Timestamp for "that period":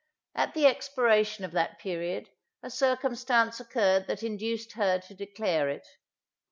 1.51-2.31